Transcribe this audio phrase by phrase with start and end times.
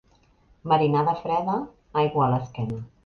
[0.71, 1.59] Marinada freda,
[2.05, 2.81] aigua a l'esquena.